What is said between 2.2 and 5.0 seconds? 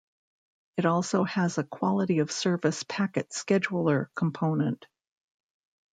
Service Packet Scheduler component.